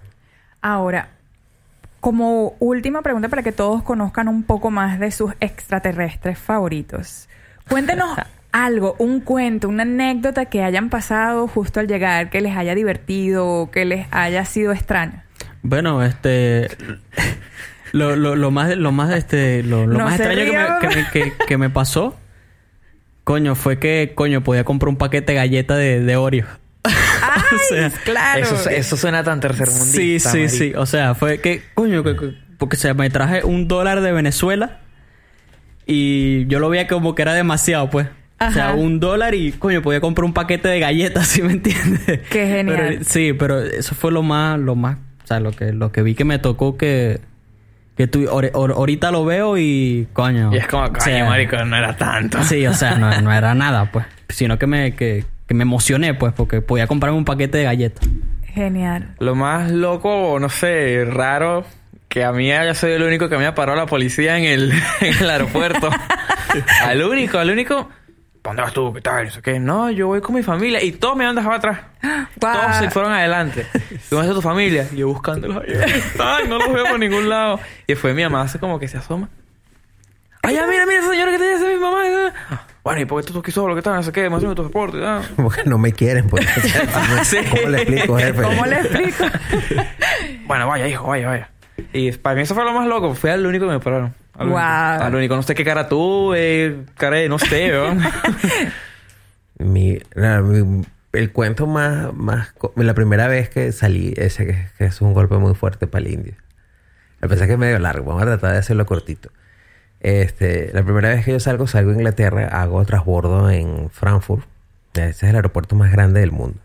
[0.62, 1.10] Ahora,
[2.00, 7.28] como última pregunta para que todos conozcan un poco más de sus extraterrestres favoritos.
[7.68, 8.16] Cuéntenos
[8.52, 13.48] algo, un cuento, una anécdota que hayan pasado justo al llegar, que les haya divertido
[13.48, 15.24] o que les haya sido extraño.
[15.68, 16.68] Bueno, este...
[17.92, 20.96] Lo, lo, lo más, lo más, este, lo, lo No más extraño que me, que,
[20.96, 22.18] me, que- que me pasó,
[23.24, 26.46] coño, fue que, coño, podía comprar un paquete de galletas de, de Oreo.
[26.84, 28.42] ¡Ay, sea, claro!
[28.44, 29.94] Eso, eso suena tan tercermundista.
[29.96, 30.50] Sí, sí, marico.
[30.58, 30.74] sí.
[30.76, 34.80] O sea, fue que, coño, que- que- porque se me traje un dólar de Venezuela
[35.86, 38.08] y yo lo veía como que era demasiado, pues.
[38.40, 38.74] O sea, Ajá.
[38.76, 42.20] un dólar y, coño, podía comprar un paquete de galletas, ¿sí me entiendes?
[42.30, 42.78] Qué genial.
[42.90, 46.02] Pero, sí, pero eso fue lo más, lo más, o sea, lo que, lo que
[46.04, 47.20] vi que me tocó que,
[47.98, 50.52] que tú, ahor- ahor- ahorita lo veo y, coño.
[50.54, 52.44] Y es como, coño, o sea, marico, no era tanto.
[52.44, 54.06] Sí, o sea, no, no era nada, pues.
[54.30, 58.08] Sino que me, que, que me emocioné, pues, porque podía comprarme un paquete de galletas.
[58.54, 59.16] Genial.
[59.20, 61.66] Lo más loco, no sé, raro,
[62.08, 64.72] que a mí ya soy el único que me ha parado la policía en el,
[65.02, 65.90] en el aeropuerto.
[66.84, 67.90] al único, al único.
[68.46, 68.94] ¿Para dónde vas tú?
[68.94, 69.26] ¿Qué tal?
[69.26, 69.60] No sé qué.
[69.60, 70.84] No, yo voy con mi familia.
[70.84, 71.80] Y todos me han dejado atrás.
[72.40, 73.66] Todos se fueron adelante.
[74.12, 74.88] ¿Dónde está tu familia?
[74.92, 75.64] Y yo buscándolos.
[76.20, 77.60] Ay, no los veo por ningún lado.
[77.88, 79.30] Y después mi mamá hace como que se asoma.
[80.44, 82.04] Ay, ya, mira, mira, esa señora que te dice mi mamá.
[82.52, 83.74] Ah, Bueno, ¿y por qué tú aquí solo?
[83.74, 83.96] ¿Qué tal?
[83.96, 84.30] No sé qué.
[84.30, 85.00] Me tu transporte.
[85.04, 85.24] Ah.
[85.38, 86.48] Porque no me quieren, pues.
[87.24, 87.38] Sí.
[87.50, 88.42] ¿Cómo le explico, jefe?
[88.44, 89.24] ¿Cómo le explico?
[90.46, 91.50] Bueno, vaya, hijo, vaya, vaya.
[91.94, 93.16] Y para mí eso fue lo más loco.
[93.16, 94.14] Fue al único que me pararon.
[94.36, 94.52] Al único.
[94.60, 95.02] Guau.
[95.02, 95.36] Al único.
[95.36, 96.84] No sé qué cara tuve.
[96.98, 97.72] Cara de no sé.
[99.60, 102.54] Mi, la- mi- el cuento más, más...
[102.76, 106.12] La primera vez que salí, ese que, que es un golpe muy fuerte para el
[106.12, 106.34] indio.
[107.22, 109.30] A pesar que es medio largo, vamos a tratar de hacerlo cortito.
[110.02, 114.46] Este, la primera vez que yo salgo, salgo a Inglaterra, hago transbordo en Frankfurt.
[114.94, 116.60] Ese es el aeropuerto más grande del mundo.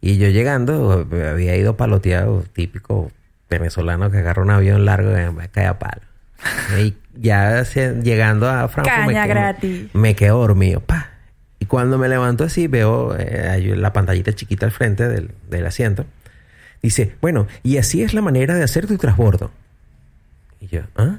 [0.00, 3.12] Y yo llegando, había ido paloteado, típico
[3.48, 6.02] venezolano que agarra un avión largo y me cae a palo.
[6.78, 9.94] Y ya se- llegando a Frankfurt me Caña quedo, gratis.
[9.94, 10.80] me quedo dormido.
[10.80, 11.10] pa.
[11.58, 16.06] Y cuando me levanto así, veo eh, la pantallita chiquita al frente del, del asiento.
[16.82, 19.50] Dice, bueno, y así es la manera de hacer tu transbordo.
[20.60, 21.18] Y yo, ¿ah?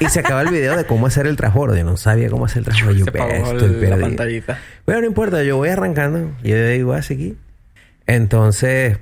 [0.00, 1.76] y se acaba el video de cómo hacer el transbordo.
[1.76, 2.98] Yo no sabía cómo hacer el transbordo.
[2.98, 4.58] Yo, estoy el- la pantallita.
[4.86, 6.30] Bueno, no importa, yo voy arrancando.
[6.44, 7.36] Yo digo, voy a seguir.
[8.06, 8.98] Entonces,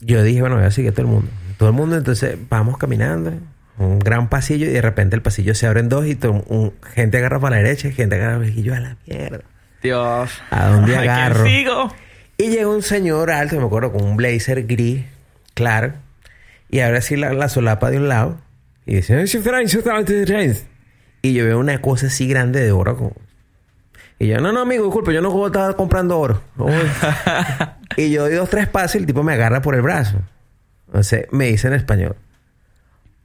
[0.00, 1.30] yo dije, bueno, voy a seguir a todo el mundo.
[1.58, 3.34] Todo el mundo, entonces, vamos caminando.
[3.80, 6.74] Un gran pasillo y de repente el pasillo se abre en dos y todo, un-
[6.94, 8.60] gente agarra para la derecha y gente agarra para la izquierda.
[8.60, 9.44] Y yo, a la mierda.
[9.82, 10.42] Dios.
[10.50, 11.44] ¿A dónde ¿A quién agarro?
[11.46, 11.94] sigo?
[12.36, 15.04] Y llega un señor alto, me acuerdo, con un blazer gris,
[15.54, 15.94] claro.
[16.68, 18.38] Y abre así la, la solapa de un lado.
[18.86, 20.56] Y dice, "Ay, sí, Frank, sí, Frank, sí, Frank".
[21.22, 22.96] Y yo veo una cosa así grande de oro.
[22.96, 23.16] como-
[24.18, 26.42] Y yo, no, no, amigo, disculpe, yo no estaba comprando oro.
[27.96, 30.18] Y yo doy dos, tres pasos y el tipo me agarra por el brazo.
[30.86, 32.16] Entonces me dice en español,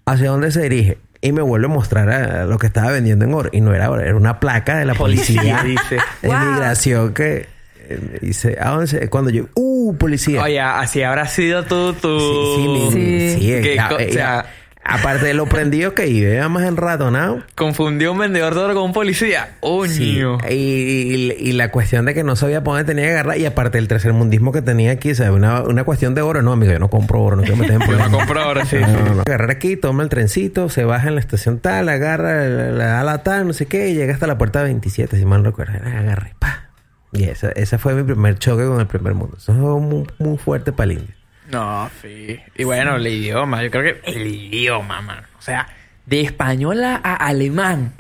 [0.06, 0.98] ¿hacia dónde se dirige?
[1.22, 3.50] Y me vuelve a mostrar a lo que estaba vendiendo en oro.
[3.52, 5.42] Y no era oro, era una placa de la policía.
[5.42, 5.96] Policía, dice.
[6.22, 6.38] de Wow.
[6.38, 7.48] inmigración que
[7.88, 10.42] eh, me dice, ¿a dónde se-?" Cuando yo, ¡uh, policía!
[10.44, 12.20] Oye, así habrá sido tú, tú.
[12.58, 13.38] Sí, sí, Sí.
[13.40, 14.46] sí, eh, Que ya, eh, o sea-
[14.86, 17.42] aparte de lo prendido que iba más enratonado.
[17.56, 19.56] Confundió un vendedor de oro con un policía.
[19.62, 20.38] ¡Oh, Sí, niño!
[20.50, 23.38] y, y- y la cuestión de que no sabía por dónde tenía que agarrar.
[23.38, 25.34] Y aparte el tercermundismo que tenía aquí, ¿sabes?
[25.34, 26.42] Una, una cuestión de oro.
[26.42, 27.36] No, amigo, yo no compro oro.
[27.36, 28.18] No quiero meter en Yo no problemas.
[28.18, 28.78] compro ahora, sí.
[28.80, 29.22] No, no, no.
[29.22, 33.54] Agarrar aquí, toma el trencito, se baja en la estación tal, agarra, la tal, no
[33.54, 35.74] sé qué, y llega hasta la puerta 27, si mal no recuerdo.
[35.86, 36.70] Agarre, pa.
[37.12, 39.38] Y esa, esa fue mi primer choque con el primer mundo.
[39.38, 41.16] Eso fue muy, muy fuerte para el indio.
[41.52, 42.40] No, sí.
[42.56, 43.64] Y bueno, el idioma.
[43.64, 45.20] Yo creo que el idioma, man.
[45.38, 45.68] O sea,
[46.06, 47.94] de español a, alemán.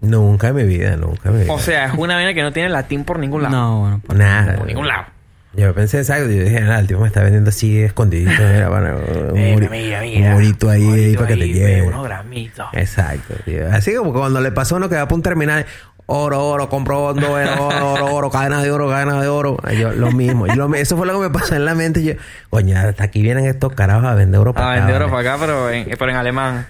[0.00, 1.52] Nunca en mi vida, nunca en mi vida.
[1.52, 3.54] O sea, es una vaina que no tiene latín por ningún lado.
[3.56, 4.56] No, bueno, por- Nada.
[4.56, 5.06] Por ningún lado.
[5.52, 8.96] Yo pensé exacto, yo dije, ah, el tipo me está vendiendo así escondidito, mira, bueno,
[8.98, 10.28] un, Mira, muri- mira, mira.
[10.28, 11.82] un murito ahí, Un ahí para que te lleve.
[11.88, 12.66] Unos gramitos.
[12.72, 13.68] Exacto, tío.
[13.72, 15.66] Así como cuando le pasó a uno que va para un terminal,
[16.12, 19.56] oro, oro, compro oro, oro, oro, oro, cadena de oro, cadena de oro.
[19.78, 20.46] Yo, lo mismo.
[20.46, 22.02] Yo lo- eso fue lo que me pasó en la mente.
[22.02, 22.14] Yo,
[22.50, 24.80] coño, hasta aquí vienen estos carajos a vender oro para acá.
[24.86, 26.66] vender oro para acá, pero en, pero en alemán.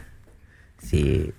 [0.82, 1.32] Sí.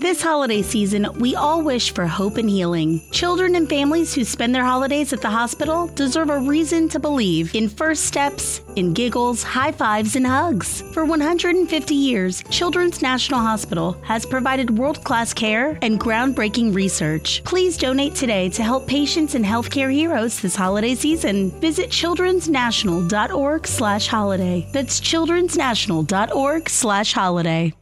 [0.00, 3.02] This holiday season, we all wish for hope and healing.
[3.10, 7.54] Children and families who spend their holidays at the hospital deserve a reason to believe
[7.54, 10.80] in first steps, in giggles, high fives, and hugs.
[10.94, 17.44] For 150 years, Children's National Hospital has provided world class care and groundbreaking research.
[17.44, 21.50] Please donate today to help patients and healthcare heroes this holiday season.
[21.60, 24.66] Visit childrensnational.org slash holiday.
[24.72, 27.74] That's childrensnational.org slash holiday.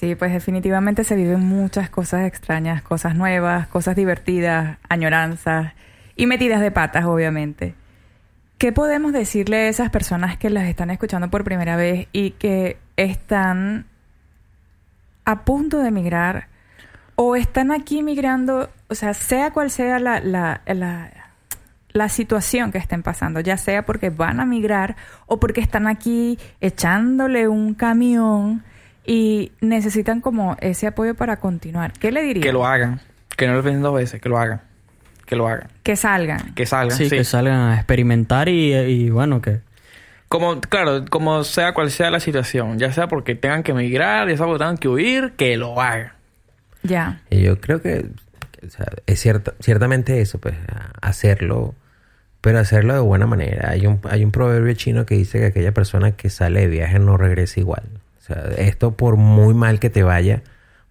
[0.00, 5.74] Sí, pues definitivamente se viven muchas cosas extrañas, cosas nuevas, cosas divertidas, añoranzas
[6.16, 7.74] y metidas de patas, obviamente.
[8.56, 12.78] ¿Qué podemos decirle a esas personas que las están escuchando por primera vez y que
[12.96, 13.84] están
[15.26, 16.48] a punto de emigrar
[17.14, 21.10] o están aquí migrando, o sea, sea cual sea la, la, la,
[21.92, 26.38] la situación que estén pasando, ya sea porque van a migrar o porque están aquí
[26.62, 28.64] echándole un camión
[29.04, 31.92] y necesitan como ese apoyo para continuar.
[31.94, 32.42] ¿Qué le diría?
[32.42, 33.00] Que lo hagan.
[33.36, 34.20] Que no lo piensen dos veces.
[34.20, 34.60] Que lo hagan.
[35.26, 35.68] Que lo hagan.
[35.82, 36.54] Que salgan.
[36.54, 36.96] Que salgan.
[36.96, 37.16] Sí, Sí.
[37.16, 39.60] que salgan a experimentar y, y bueno, que...
[40.28, 42.78] Como, claro, como sea cual sea la situación.
[42.78, 46.12] Ya sea porque tengan que emigrar, ya sea porque tengan que huir, que lo hagan.
[46.82, 47.20] Ya.
[47.30, 48.06] Y yo creo que,
[48.52, 50.54] que, o sea, es cierto, ciertamente eso, pues,
[51.00, 51.74] hacerlo,
[52.40, 53.70] pero hacerlo de buena manera.
[53.70, 56.98] Hay un, hay un proverbio chino que dice que aquella persona que sale de viaje
[57.00, 57.82] no regresa igual.
[58.34, 60.42] Sea, esto por muy mal que te vaya,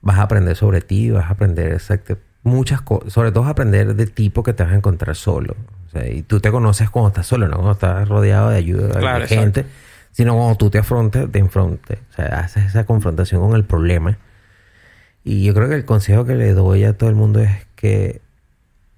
[0.02, 3.52] vas a aprender sobre ti, vas a aprender exacto, muchas cosas, sobre todo vas a
[3.52, 5.56] aprender de tipo que te vas a encontrar solo.
[5.88, 9.00] O sea, y tú te conoces cuando estás solo, no cuando estás rodeado de ayuda
[9.00, 9.44] Claro, de exacto.
[9.44, 9.66] gente,
[10.12, 14.18] sino cuando tú te afrontas, te enfrontes, o sea, haces esa confrontación con el problema.
[15.24, 18.22] Y yo creo que el consejo que le doy a todo el mundo es que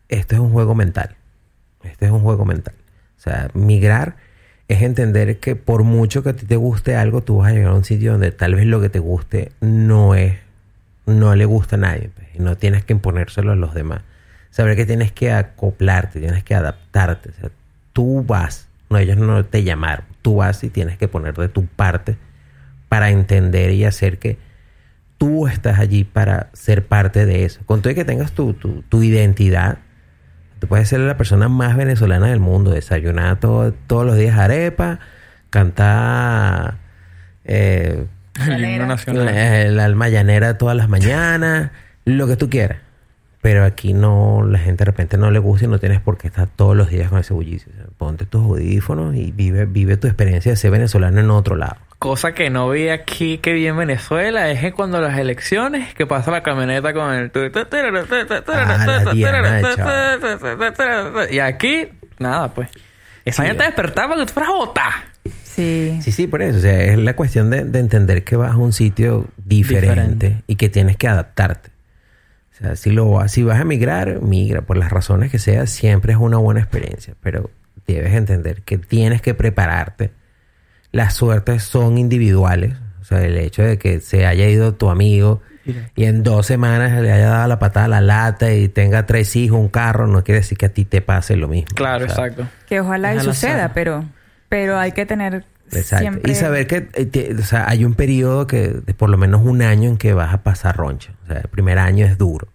[0.09, 1.15] esto es un juego mental.
[1.83, 2.75] Este es un juego mental.
[3.17, 4.15] O sea, migrar
[4.71, 7.71] es entender que por mucho que a ti te guste algo, tú vas a llegar
[7.71, 10.37] a un sitio donde tal vez lo que te guste no es,
[11.05, 12.09] no le gusta a nadie.
[12.15, 14.01] pues, y no tienes que imponérselo a los demás.
[14.49, 17.29] Saber que tienes que acoplarte, tienes que adaptarte.
[17.29, 17.49] O sea,
[17.93, 20.05] tú vas, no, ellos no te llamaron.
[20.21, 22.17] Tú vas y tienes que poner de tu parte
[22.89, 24.37] para entender y hacer que
[25.17, 27.61] tú estás allí para ser parte de eso.
[27.65, 29.79] Con todo que tengas tu, tu, tu identidad,
[30.61, 34.99] tú puedes ser la persona más venezolana del mundo, desayunar todo- todos los días arepa,
[35.49, 36.75] cantar
[37.45, 38.05] eh,
[38.47, 39.75] El himno nacional.
[39.75, 41.71] la, alma llanera todas las mañanas,
[42.05, 42.77] lo que tú quieras.
[43.41, 46.27] Pero aquí no, la gente de repente no le gusta y no tienes por qué
[46.27, 47.71] estar todos los días con ese bullicio.
[47.97, 51.77] Ponte tus audífonos y vive, vive tu experiencia de ser venezolano en otro lado.
[52.01, 56.07] Cosa que no vi aquí que vi en Venezuela es que cuando las elecciones que
[56.07, 57.31] pasa la camioneta con el
[58.47, 59.61] Ah, Diana,
[61.29, 62.69] y aquí nada pues
[63.23, 63.49] esa Sí.
[63.49, 64.93] gente despertaba que tú fueras a votar
[65.43, 65.99] Sí.
[66.01, 66.57] Sí, sí, por eso.
[66.57, 69.91] O sea, es la cuestión de, de entender que vas a un sitio diferente,
[70.29, 70.43] Diferente.
[70.47, 71.69] y que tienes que adaptarte.
[72.53, 74.61] O sea, si, lo, vas- si vas a migrar, migra.
[74.63, 77.13] Por las razones que sea, siempre es una buena experiencia.
[77.21, 77.51] Pero
[77.85, 80.09] debes entender que tienes que prepararte.
[80.91, 82.73] Las suertes son individuales.
[83.01, 85.41] O sea, el hecho de que se haya ido tu amigo
[85.95, 89.35] y en dos semanas le haya dado la patada a la lata y tenga tres
[89.35, 91.67] hijos, un carro, no quiere decir que a ti te pase lo mismo.
[91.75, 94.03] claro O sea, exacto Que ojalá y suceda, pero,
[94.49, 96.03] pero hay que tener Exacto.
[96.03, 96.31] siempre...
[96.31, 99.41] Y saber que eh, te- o sea, hay un periodo que de por lo menos
[99.45, 101.13] un año en que vas a pasar roncha.
[101.23, 102.47] O sea, el primer año es duro.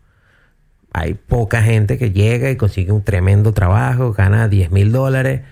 [0.92, 5.42] Hay poca gente que llega y consigue un tremendo trabajo, gana 10 mil dólares,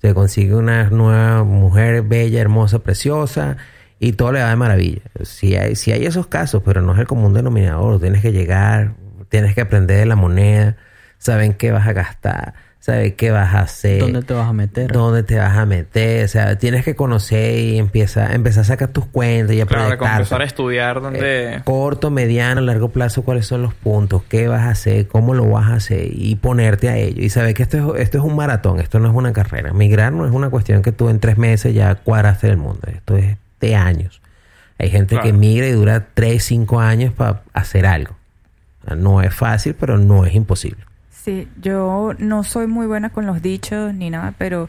[0.00, 3.56] se consigue una nueva mujer bella, hermosa, preciosa
[3.98, 5.02] y todo le va de maravilla.
[5.22, 8.00] Si hay, si hay esos casos, pero no es el común denominador.
[8.00, 8.94] Tienes que llegar,
[9.28, 10.76] tienes que aprender de la moneda,
[11.18, 14.90] saben qué vas a gastar, saben qué vas a hacer ¿Dónde te vas a meter?
[14.90, 18.88] dónde te vas a meter, o sea, tienes que conocer y empieza, empezar a sacar
[18.88, 21.20] tus cuentas y a claro empezar a estudiar donde
[21.56, 25.46] Eh, corto, mediano, largo plazo, cuáles son los puntos, qué vas a hacer, cómo lo
[25.50, 27.22] vas a hacer y ponerte a ello.
[27.22, 29.72] Y saber que esto es, esto es un maratón, esto no es una carrera.
[29.74, 33.16] Migrar no es una cuestión que tú en tres meses ya cuadraste el mundo, esto
[33.18, 34.22] es de años.
[34.78, 35.26] Hay gente Claro.
[35.26, 38.16] que migra y dura tres, cinco años para hacer algo.
[38.82, 40.82] O sea, no es fácil, pero no es imposible.
[41.30, 44.68] Sí, yo no soy muy buena con los dichos ni nada, pero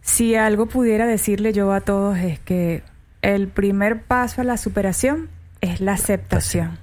[0.00, 2.84] si algo pudiera decirle yo a todos es que
[3.20, 5.28] el primer paso a la superación
[5.60, 6.78] es la aceptación.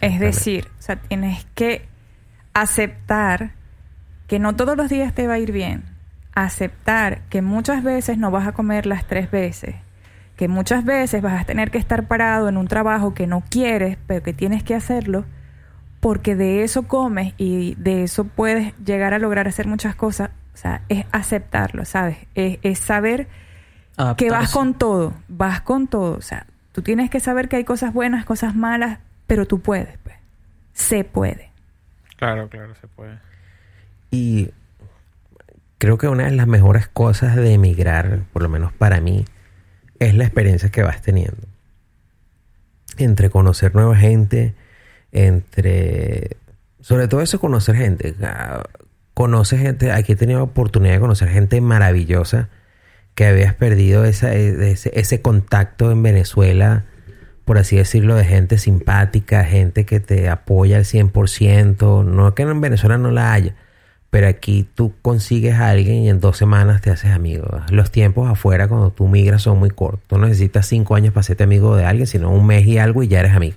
[0.00, 1.86] Es decir, o sea, tienes que
[2.54, 3.52] aceptar
[4.26, 5.84] que no todos los días te va a ir bien.
[6.34, 9.76] Aceptar que muchas veces no vas a comer las tres veces.
[10.34, 13.96] Que muchas veces vas a tener que estar parado en un trabajo que no quieres,
[14.08, 15.24] pero que tienes que hacerlo
[16.00, 20.30] porque de eso comes y de eso puedes llegar a lograr hacer muchas cosas.
[20.54, 22.18] O sea, es aceptarlo, ¿sabes?
[22.34, 23.28] Es, es saber
[24.16, 26.16] que vas con todo, vas con todo.
[26.16, 29.98] O sea, tú tienes que saber que hay cosas buenas, cosas malas, pero tú puedes,
[29.98, 30.16] pues.
[30.72, 31.50] Se puede.
[32.16, 33.18] claro claro se puede
[34.10, 34.50] Y
[35.78, 39.24] creo que una de las mejores cosas de emigrar, por lo menos para mí,
[39.98, 41.46] es la experiencia que vas teniendo.
[42.98, 44.54] Entre conocer nueva gente,
[45.24, 46.36] entre...
[46.80, 48.14] Sobre todo eso, conocer gente.
[48.22, 48.62] Ah,
[49.16, 52.50] Conoces gente, aquí he tenido oportunidad de conocer gente maravillosa
[53.14, 56.84] que habías perdido esa, ese, ese contacto en Venezuela,
[57.46, 62.04] por así decirlo, de gente simpática, gente que te apoya al 100%.
[62.04, 63.54] No que en Venezuela no la haya,
[64.10, 67.62] pero aquí tú consigues a alguien y en dos semanas te haces amigo.
[67.70, 70.02] Los tiempos afuera cuando tú migras son muy cortos.
[70.08, 73.02] Tú no necesitas cinco años para hacerte amigo de alguien, sino un mes y algo
[73.02, 73.56] y ya eres amigo.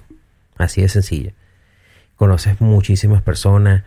[0.58, 1.32] Así de sencillo.
[2.19, 3.84] Conoces muchísimas personas.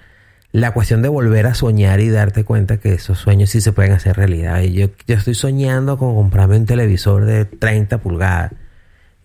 [0.53, 3.93] La cuestión de volver a soñar y darte cuenta que esos sueños sí se pueden
[3.93, 4.63] hacer realidad.
[4.63, 8.53] Y yo, yo estoy soñando con comprarme un televisor de 30 pulgadas.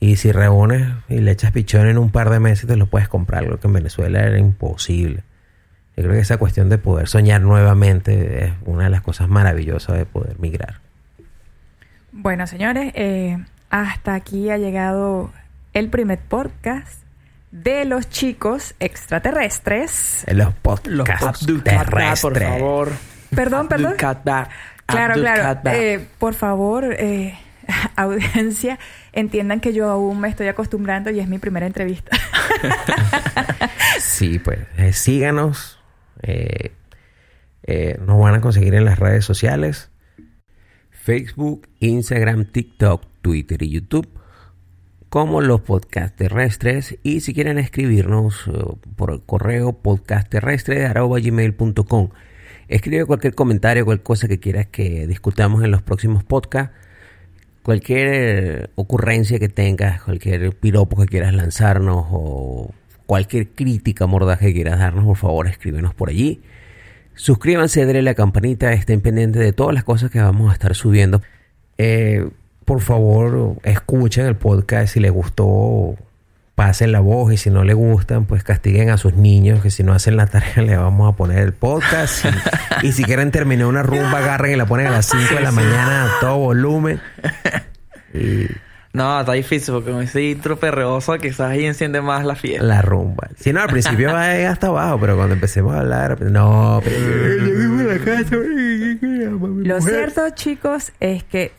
[0.02, 3.08] Y si reúnes y le echas pichón en un par de meses, te lo puedes
[3.08, 3.46] comprar.
[3.46, 5.24] Lo que en Venezuela era imposible.
[5.96, 9.98] Yo creo que esa cuestión de poder soñar nuevamente es una de las cosas maravillosas
[9.98, 10.82] de poder migrar.
[12.12, 13.38] Bueno, señores, eh,
[13.70, 15.32] hasta aquí ha llegado
[15.74, 17.07] el primer podcast
[17.52, 20.26] de los chicos extraterrestres.
[20.28, 20.54] Los
[20.86, 22.92] Los podcasts Abdul Kader, por favor
[23.36, 23.96] Perdón, perdón.
[23.98, 25.60] Claro, claro.
[25.72, 27.38] Eh, por favor, eh,
[27.96, 28.80] audiencia,
[29.12, 32.18] entiendan que yo aún me estoy acostumbrando y es mi primera entrevista.
[34.00, 35.80] Sí, pues eh, síganos.
[36.22, 36.72] Eh,
[37.63, 39.90] eh, nos van a conseguir en las redes sociales.
[40.92, 44.08] Facebook, Instagram, TikTok, Twitter y YouTube.
[45.10, 47.00] Como los podcast terrestres.
[47.04, 48.52] Y si quieren escribirnos eh,
[48.96, 52.10] por el correo podcastterrestre.gmail.com
[52.68, 56.76] Escribe cualquier comentario, cualquier cosa que quieras que discutamos en los próximos podcasts.
[57.64, 62.74] Cualquier eh, ocurrencia que tengas, cualquier piropo que quieras lanzarnos o
[63.06, 66.42] cualquier crítica mordaz que quieras darnos, por favor, escríbenos por allí.
[67.16, 71.22] Suscríbanse, denle la campanita, estén pendientes de todas las cosas que vamos a estar subiendo.
[71.78, 72.30] Eh,
[72.68, 75.96] por favor, escuchen el podcast si les gustó.
[76.54, 79.84] pasen la voz y si no le gustan, pues castiguen a sus niños, que si
[79.84, 82.26] no hacen la tarea le vamos a poner el podcast.
[82.84, 85.40] Y, y si quieren terminar una rumba, agarren y la ponen a las 5 de
[85.40, 87.00] la mañana a todo volumen.
[88.13, 88.48] Y
[88.92, 92.65] No, está difícil porque con ese intro perreoso quizás ahí enciende más la fiesta.
[92.65, 93.30] la rumba.
[93.40, 96.98] Si no, al principio va hasta abajo, pero cuando empecemos a hablar, no, pero.
[99.63, 101.54] Lo cierto, chicos, es que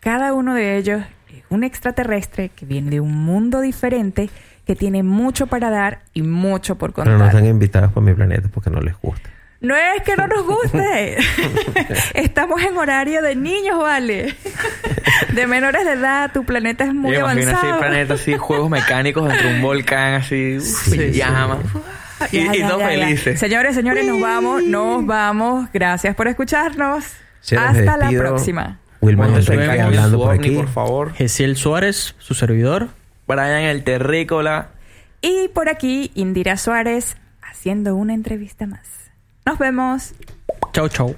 [0.00, 1.02] cada uno de ellos
[1.34, 4.30] es un extraterrestre que viene de un mundo diferente,
[4.66, 7.28] que tiene mucho para dar y mucho por Pero no contar.
[7.34, 9.30] están invitados para mi planeta porque no les gusta.
[9.60, 11.18] No es que no nos guste.
[12.14, 14.34] Estamos en horario de niños, vale.
[15.34, 17.72] De menores de edad, tu planeta es muy Yo imagino avanzado.
[17.74, 21.58] así planeta, así juegos mecánicos dentro de un volcán, así, uf, se llama.
[22.32, 23.04] Y, Ya, y ya, todos ya, ya.
[23.06, 23.40] felices.
[23.40, 25.68] Señores, señores, nos vamos, nos vamos.
[25.74, 27.04] Gracias por escucharnos.
[27.40, 28.78] Sí, Hasta la próxima.
[29.00, 30.50] Wilmer Cuando Enrique suene hablando por aquí.
[30.50, 31.12] por favor.
[31.14, 32.88] Gesiel Suárez, su servidor.
[33.26, 34.70] Brian el terrícola.
[35.22, 39.10] Y por aquí, Indira Suárez haciendo una entrevista más.
[39.46, 40.12] Nos vemos.
[40.72, 41.16] Chau, chau.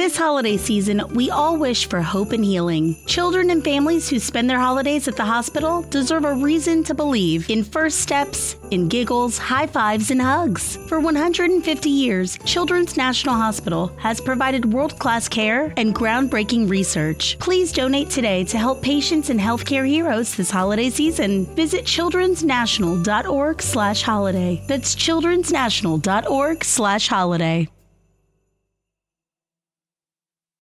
[0.00, 2.96] This holiday season, we all wish for hope and healing.
[3.04, 7.50] Children and families who spend their holidays at the hospital deserve a reason to believe
[7.50, 10.78] in first steps, in giggles, high fives, and hugs.
[10.88, 17.38] For 150 years, Children's National Hospital has provided world class care and groundbreaking research.
[17.38, 21.44] Please donate today to help patients and healthcare heroes this holiday season.
[21.56, 24.64] Visit childrensnational.org slash holiday.
[24.66, 27.68] That's childrensnational.org slash holiday.